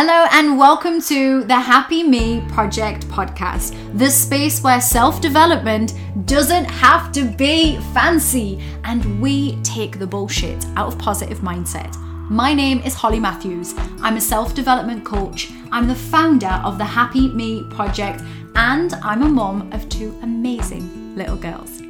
[0.00, 6.66] Hello, and welcome to the Happy Me Project podcast, the space where self development doesn't
[6.66, 11.96] have to be fancy and we take the bullshit out of positive mindset.
[12.30, 13.74] My name is Holly Matthews.
[14.00, 15.50] I'm a self development coach.
[15.72, 18.22] I'm the founder of the Happy Me Project,
[18.54, 21.80] and I'm a mom of two amazing little girls.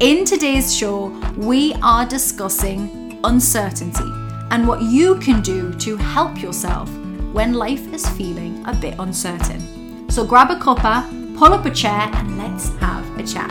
[0.00, 4.21] In today's show, we are discussing uncertainty
[4.52, 6.90] and what you can do to help yourself
[7.32, 10.10] when life is feeling a bit uncertain.
[10.10, 13.50] So grab a cuppa, pull up a chair, and let's have a chat.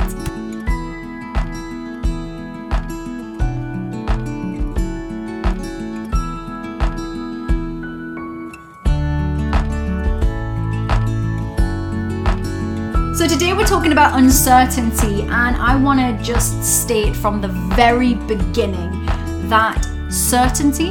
[13.17, 18.15] So, today we're talking about uncertainty, and I want to just state from the very
[18.15, 19.05] beginning
[19.49, 20.89] that Certainty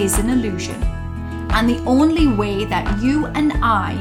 [0.00, 0.82] is an illusion.
[1.52, 3.94] And the only way that you and I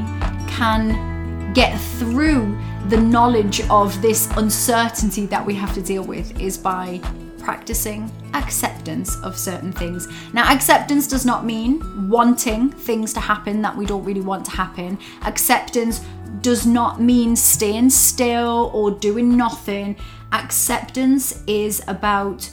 [0.49, 6.57] can get through the knowledge of this uncertainty that we have to deal with is
[6.57, 6.99] by
[7.39, 10.09] practicing acceptance of certain things.
[10.33, 14.51] Now, acceptance does not mean wanting things to happen that we don't really want to
[14.51, 14.99] happen.
[15.25, 16.01] Acceptance
[16.41, 19.95] does not mean staying still or doing nothing.
[20.33, 22.49] Acceptance is about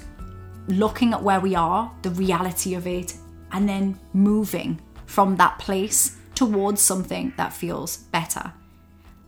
[0.70, 3.14] looking at where we are, the reality of it,
[3.52, 8.52] and then moving from that place towards something that feels better.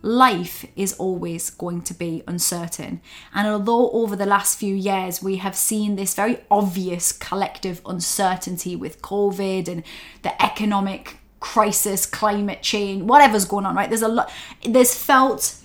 [0.01, 3.01] Life is always going to be uncertain.
[3.33, 8.75] And although over the last few years we have seen this very obvious collective uncertainty
[8.75, 9.83] with COVID and
[10.23, 13.89] the economic crisis, climate change, whatever's going on, right?
[13.89, 14.31] There's a lot,
[14.65, 15.55] there's felt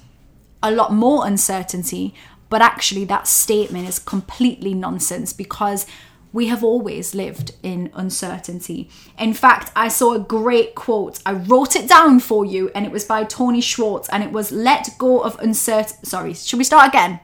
[0.62, 2.15] a lot more uncertainty,
[2.49, 5.87] but actually, that statement is completely nonsense because
[6.33, 8.91] we have always lived in uncertainty.
[9.19, 11.21] In fact, I saw a great quote.
[11.25, 14.53] I wrote it down for you, and it was by Tony Schwartz, and it was
[14.53, 15.99] Let go of uncertainty.
[16.05, 17.21] Sorry, should we start again?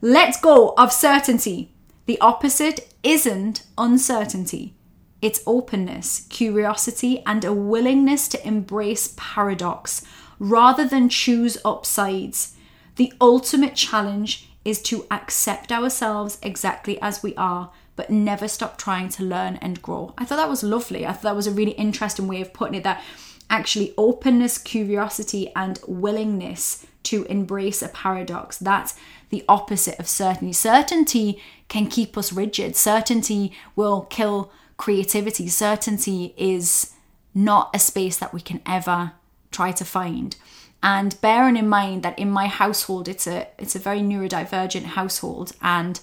[0.00, 1.72] Let go of certainty.
[2.06, 4.74] The opposite isn't uncertainty.
[5.20, 10.04] It's openness, curiosity, and a willingness to embrace paradox
[10.38, 12.54] rather than choose upsides.
[12.96, 19.08] The ultimate challenge is to accept ourselves exactly as we are, but never stop trying
[19.08, 20.12] to learn and grow.
[20.18, 21.06] I thought that was lovely.
[21.06, 23.02] I thought that was a really interesting way of putting it that
[23.48, 28.58] actually openness, curiosity, and willingness to embrace a paradox.
[28.58, 28.94] That's
[29.30, 30.52] the opposite of certainty.
[30.52, 35.48] Certainty can keep us rigid, certainty will kill creativity.
[35.48, 36.92] Certainty is
[37.34, 39.12] not a space that we can ever
[39.50, 40.36] try to find
[40.82, 45.52] and bearing in mind that in my household it's a it's a very neurodivergent household
[45.60, 46.00] and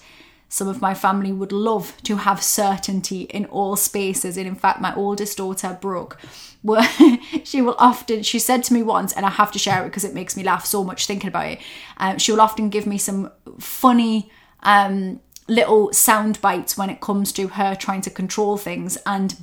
[0.47, 4.81] some of my family would love to have certainty in all spaces and in fact
[4.81, 6.19] my oldest daughter brooke
[7.43, 10.03] she will often she said to me once and i have to share it because
[10.03, 11.59] it makes me laugh so much thinking about it
[11.97, 14.29] um, she will often give me some funny
[14.63, 18.97] um, little sound bites when it comes to her trying to control things.
[19.05, 19.35] And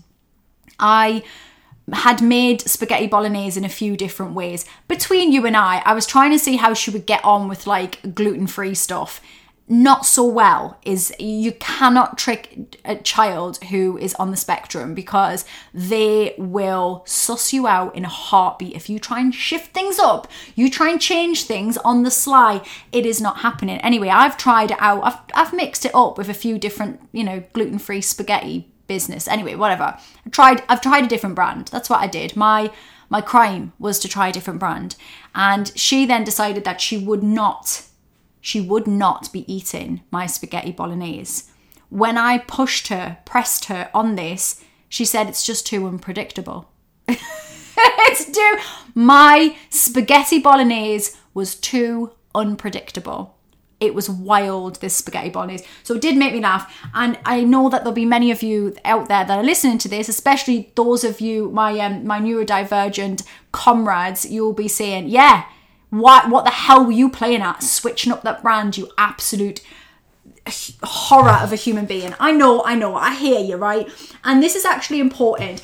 [0.79, 1.23] i
[1.93, 4.65] had made spaghetti bolognese in a few different ways.
[4.89, 7.67] Between you and I, I was trying to see how she would get on with
[7.67, 9.21] like gluten free stuff.
[9.69, 15.45] Not so well is you cannot trick a child who is on the spectrum because
[15.73, 18.75] they will suss you out in a heartbeat.
[18.75, 22.61] If you try and shift things up, you try and change things on the sly,
[22.91, 23.79] it is not happening.
[23.81, 25.05] Anyway, I've tried it out.
[25.05, 29.27] I've, I've mixed it up with a few different, you know, gluten free spaghetti business.
[29.27, 29.89] Anyway, whatever.
[30.27, 31.69] I tried I've tried a different brand.
[31.69, 32.37] That's what I did.
[32.37, 32.71] My
[33.09, 34.97] my crime was to try a different brand.
[35.35, 37.83] And she then decided that she would not
[38.41, 41.45] she would not be eating my spaghetti bolognese.
[42.03, 46.71] When I pushed her, pressed her on this, she said it's just too unpredictable.
[47.09, 48.55] it's too
[48.95, 53.39] my spaghetti bolognese was too unpredictable
[53.83, 55.67] it was wild this spaghetti bolognese.
[55.83, 56.73] So it did make me laugh.
[56.95, 59.89] And i know that there'll be many of you out there that are listening to
[59.89, 65.45] this especially those of you my um, my neurodivergent comrades you'll be saying yeah
[65.91, 69.61] what what the hell were you playing at switching up that brand you absolute
[70.83, 72.15] horror of a human being?
[72.19, 73.89] I know i know i hear you right?
[74.25, 75.63] And this is actually important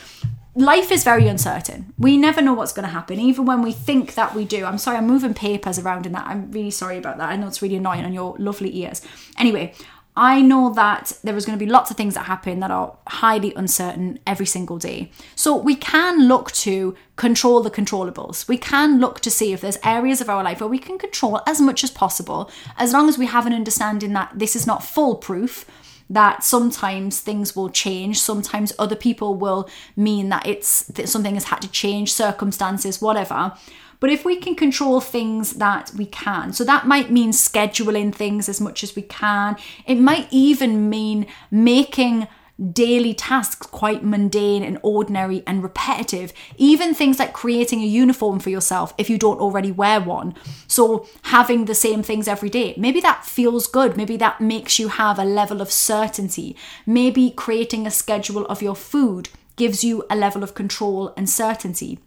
[0.59, 1.95] life is very uncertain.
[1.99, 4.65] We never know what's going to happen, even when we think that we do.
[4.65, 6.27] I'm sorry, I'm moving papers around in that.
[6.27, 7.29] I'm really sorry about that.
[7.31, 9.01] I know it's really annoying on your lovely ears.
[9.39, 9.73] Anyway,
[10.17, 12.97] I know that there is going to be lots of things that happen that are
[13.07, 15.13] highly uncertain every single day.
[15.37, 18.49] So we can look to control the controllables.
[18.49, 21.41] We can look to see if there's areas of our life where we can control
[21.47, 24.83] as much as possible, as long as we have an understanding that this is not
[24.83, 25.65] foolproof
[26.11, 28.21] that sometimes things will change.
[28.21, 33.53] Sometimes other people will mean that it's that something has had to change, circumstances, whatever.
[34.01, 38.49] But if we can control things that we can, so that might mean scheduling things
[38.49, 39.57] as much as we can.
[39.87, 42.29] It might even mean making
[42.73, 46.33] daily tasks quite mundane and ordinary and repetitive.
[46.57, 50.35] Even things like creating a uniform for yourself if you don't already wear one.
[50.67, 53.97] So, having the same things every day, maybe that feels good.
[53.97, 56.57] Maybe that makes you have a level of certainty.
[56.87, 61.99] Maybe creating a schedule of your food gives you a level of control and certainty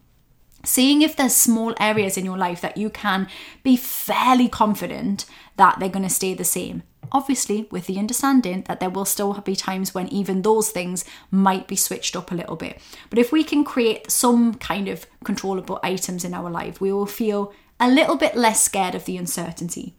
[0.64, 3.28] seeing if there's small areas in your life that you can
[3.62, 5.26] be fairly confident
[5.56, 6.82] that they're going to stay the same.
[7.12, 11.68] Obviously, with the understanding that there will still be times when even those things might
[11.68, 12.80] be switched up a little bit.
[13.10, 17.06] But if we can create some kind of controllable items in our life, we will
[17.06, 19.94] feel a little bit less scared of the uncertainty.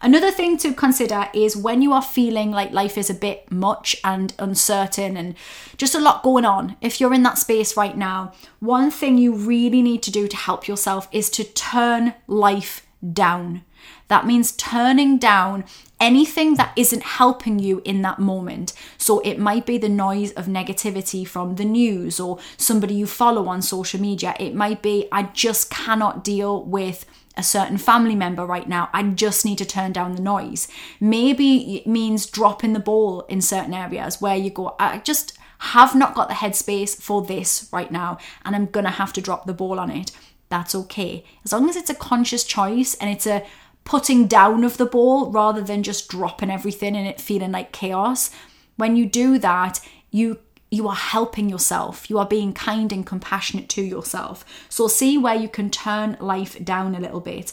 [0.00, 3.96] Another thing to consider is when you are feeling like life is a bit much
[4.04, 5.34] and uncertain and
[5.76, 6.76] just a lot going on.
[6.80, 10.36] If you're in that space right now, one thing you really need to do to
[10.36, 13.62] help yourself is to turn life down.
[14.08, 15.64] That means turning down
[15.98, 18.72] anything that isn't helping you in that moment.
[18.98, 23.48] So it might be the noise of negativity from the news or somebody you follow
[23.48, 24.34] on social media.
[24.38, 27.06] It might be, I just cannot deal with
[27.36, 28.88] a certain family member right now.
[28.92, 30.68] I just need to turn down the noise.
[31.00, 35.94] Maybe it means dropping the ball in certain areas where you go, I just have
[35.94, 39.54] not got the headspace for this right now, and I'm gonna have to drop the
[39.54, 40.10] ball on it.
[40.48, 41.24] That's okay.
[41.44, 43.44] As long as it's a conscious choice and it's a
[43.86, 48.30] putting down of the ball rather than just dropping everything and it feeling like chaos.
[48.76, 49.80] When you do that,
[50.10, 52.10] you you are helping yourself.
[52.10, 54.44] You are being kind and compassionate to yourself.
[54.68, 57.52] So see where you can turn life down a little bit.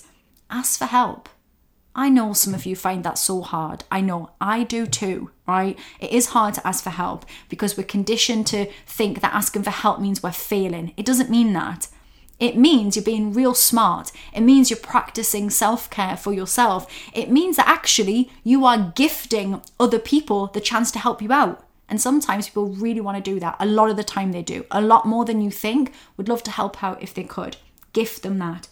[0.50, 1.30] Ask for help.
[1.96, 3.84] I know some of you find that so hard.
[3.92, 5.78] I know I do too, right?
[6.00, 9.70] It is hard to ask for help because we're conditioned to think that asking for
[9.70, 10.94] help means we're failing.
[10.98, 11.88] It doesn't mean that.
[12.44, 14.12] It means you're being real smart.
[14.34, 16.86] It means you're practicing self care for yourself.
[17.14, 21.66] It means that actually you are gifting other people the chance to help you out.
[21.88, 23.56] And sometimes people really want to do that.
[23.62, 24.66] A lot of the time they do.
[24.72, 25.94] A lot more than you think.
[26.18, 27.56] Would love to help out if they could.
[27.94, 28.68] Gift them that.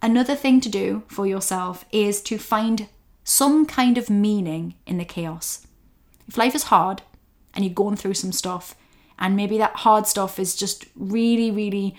[0.00, 2.86] Another thing to do for yourself is to find
[3.24, 5.66] some kind of meaning in the chaos.
[6.28, 7.02] If life is hard
[7.54, 8.76] and you're going through some stuff,
[9.18, 11.96] and maybe that hard stuff is just really, really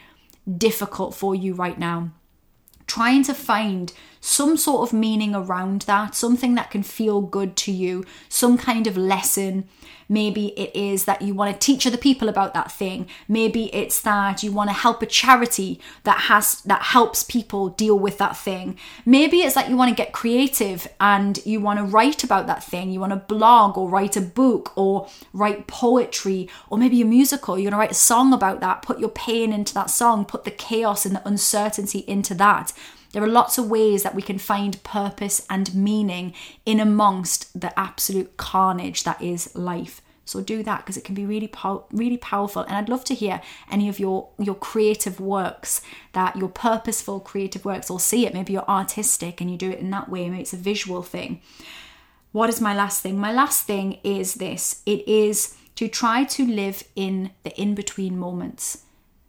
[0.58, 2.12] difficult for you right now,
[2.88, 7.72] trying to find some sort of meaning around that, something that can feel good to
[7.72, 9.68] you, some kind of lesson.
[10.08, 13.08] Maybe it is that you want to teach other people about that thing.
[13.28, 17.98] Maybe it's that you want to help a charity that has that helps people deal
[17.98, 18.78] with that thing.
[19.06, 22.64] Maybe it's that you want to get creative and you want to write about that
[22.64, 22.92] thing.
[22.92, 27.58] You want to blog or write a book or write poetry or maybe a musical.
[27.58, 30.44] You're going to write a song about that, put your pain into that song, put
[30.44, 32.74] the chaos and the uncertainty into that.
[33.12, 36.34] There are lots of ways that we can find purpose and meaning
[36.66, 40.02] in amongst the absolute carnage that is life.
[40.24, 42.62] So do that because it can be really pow- really powerful.
[42.62, 45.82] And I'd love to hear any of your your creative works
[46.14, 48.34] that your purposeful creative works or see it.
[48.34, 50.30] Maybe you're artistic and you do it in that way.
[50.30, 51.42] Maybe it's a visual thing.
[52.32, 53.20] What is my last thing?
[53.20, 54.82] My last thing is this.
[54.86, 58.84] It is to try to live in the in between moments.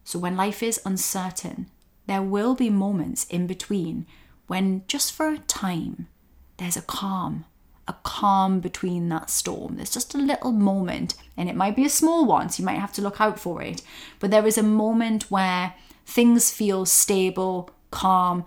[0.05, 1.69] So when life is uncertain,
[2.07, 4.07] there will be moments in between
[4.47, 6.09] when, just for a time,
[6.57, 7.45] there's a calm,
[7.89, 9.77] a calm between that storm.
[9.77, 12.79] There's just a little moment, and it might be a small one, so you might
[12.79, 13.83] have to look out for it.
[14.21, 18.45] But there is a moment where things feel stable, calm,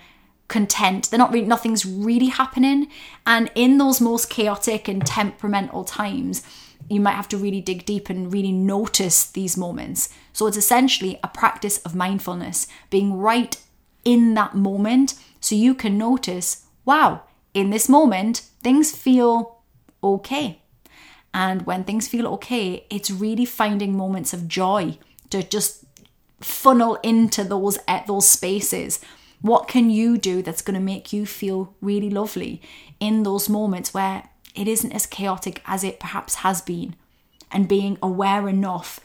[0.47, 1.09] content.
[1.09, 2.87] They're not really, nothing's really happening.
[3.25, 6.43] And in those most chaotic and temperamental times,
[6.89, 10.09] you might have to really dig deep and really notice these moments.
[10.33, 13.57] So it's essentially a practice of mindfulness, being right
[14.03, 17.21] in that moment so you can notice, wow,
[17.53, 19.59] in this moment, things feel
[20.03, 20.61] okay.
[21.33, 24.97] And when things feel okay, it's really finding moments of joy
[25.29, 25.85] to just
[26.41, 29.01] funnel into those at eh, those spaces.
[29.41, 32.61] What can you do that's going to make you feel really lovely
[32.99, 36.95] in those moments where it isn't as chaotic as it perhaps has been,
[37.51, 38.99] and being aware enough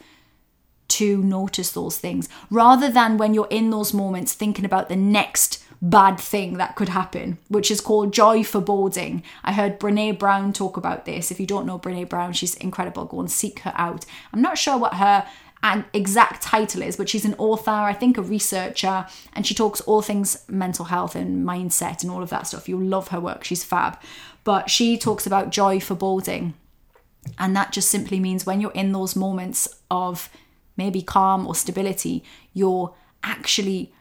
[0.89, 5.63] to notice those things rather than when you're in those moments thinking about the next
[5.81, 9.23] bad thing that could happen, which is called joy foreboding.
[9.43, 11.31] I heard Brene Brown talk about this.
[11.31, 13.05] If you don't know Brene Brown, she's incredible.
[13.05, 14.05] Go and seek her out.
[14.33, 15.25] I'm not sure what her
[15.93, 20.01] exact title is, but she's an author, I think a researcher, and she talks all
[20.01, 22.67] things mental health and mindset and all of that stuff.
[22.67, 23.43] You'll love her work.
[23.43, 23.97] She's fab
[24.43, 26.53] but she talks about joy for foreboding.
[27.37, 30.29] And that just simply means when you're in those moments of
[30.75, 33.93] maybe calm or stability, you're actually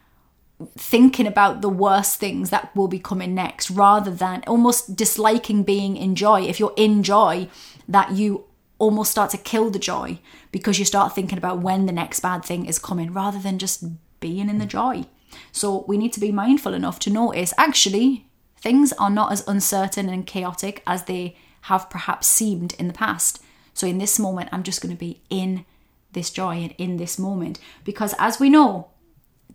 [0.77, 5.97] thinking about the worst things that will be coming next rather than almost disliking being
[5.97, 6.43] in joy.
[6.43, 7.49] If you're in joy,
[7.89, 8.45] that you
[8.81, 10.19] almost start to kill the joy
[10.51, 13.85] because you start thinking about when the next bad thing is coming rather than just
[14.19, 15.05] being in the joy.
[15.53, 20.09] So we need to be mindful enough to notice actually things are not as uncertain
[20.09, 23.41] and chaotic as they have perhaps seemed in the past.
[23.75, 25.65] So in this moment, I'm just going to be in
[26.13, 28.89] this joy and in this moment because as we know,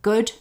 [0.01, 0.31] good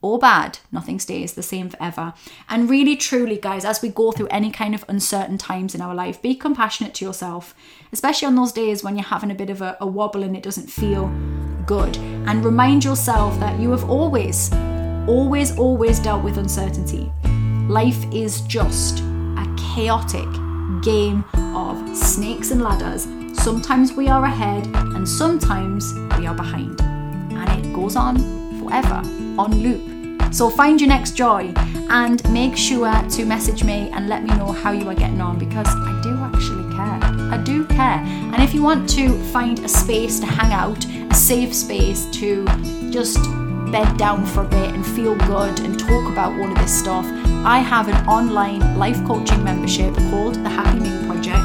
[0.00, 2.14] or bad, nothing stays the same forever.
[2.48, 5.94] And really, truly, guys, as we go through any kind of uncertain times in our
[5.94, 7.54] life, be compassionate to yourself,
[7.92, 10.42] especially on those days when you're having a bit of a, a wobble and it
[10.42, 11.08] doesn't feel
[11.66, 11.96] good.
[11.96, 14.52] And remind yourself that you have always,
[15.08, 17.10] always, always dealt with uncertainty.
[17.68, 20.28] Life is just a chaotic
[20.80, 23.08] game of snakes and ladders.
[23.36, 26.80] Sometimes we are ahead and sometimes we are behind.
[26.80, 28.16] And it goes on
[28.60, 29.02] forever
[29.38, 29.98] on loop.
[30.32, 31.52] So find your next joy
[31.88, 35.38] and make sure to message me and let me know how you are getting on
[35.38, 36.98] because I do actually care.
[37.32, 38.02] I do care.
[38.34, 42.44] And if you want to find a space to hang out, a safe space to
[42.90, 43.18] just
[43.72, 47.06] bed down for a bit and feel good and talk about all of this stuff,
[47.44, 51.38] I have an online life coaching membership called the Happy Me Project.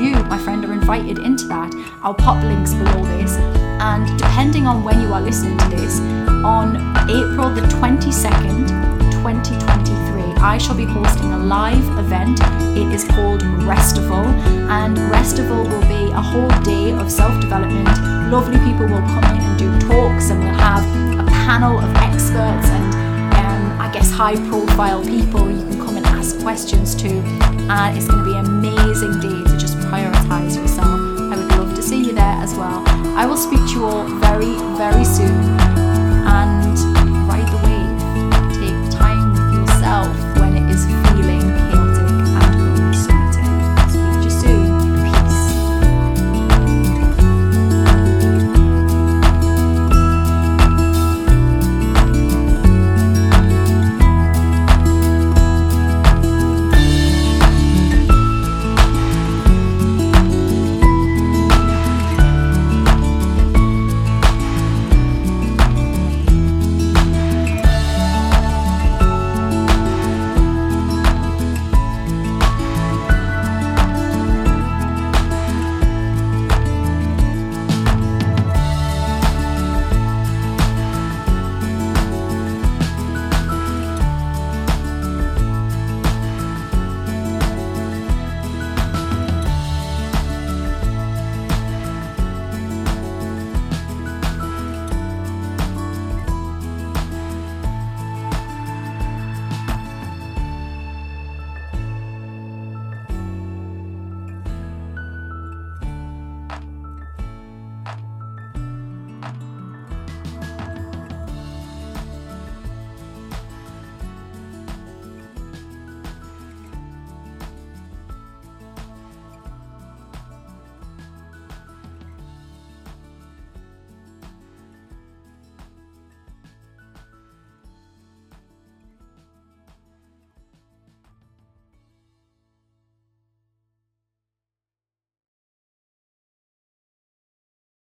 [0.00, 1.74] You, my friend, are invited into that.
[2.02, 3.69] I'll pop links below this.
[3.80, 6.00] And depending on when you are listening to this,
[6.44, 6.76] on
[7.08, 8.68] April the 22nd,
[9.24, 12.40] 2023, I shall be hosting a live event.
[12.76, 14.26] It is called Restival,
[14.68, 17.88] and Restival will be a whole day of self development.
[18.30, 20.84] Lovely people will come in and do talks, and we'll have
[21.18, 22.94] a panel of experts and
[23.34, 27.08] um, I guess high profile people you can come and ask questions to.
[27.08, 30.69] And it's going to be an amazing day to just prioritize yourself.
[32.50, 32.82] As well.
[33.16, 35.79] I will speak to you all very, very soon.